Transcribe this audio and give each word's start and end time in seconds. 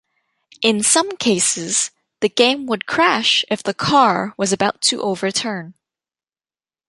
In 0.63 0.81
some 0.81 1.15
cases, 1.15 1.91
the 2.21 2.29
game 2.29 2.65
would 2.65 2.87
crash 2.87 3.45
if 3.51 3.61
the 3.61 3.75
car 3.75 4.33
was 4.35 4.51
about 4.51 4.81
to 4.81 4.99
overturn. 4.99 5.75